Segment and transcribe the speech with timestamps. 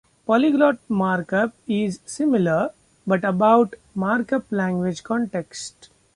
[0.25, 2.71] Polyglot markup is similar,
[3.05, 5.89] but about markup language context.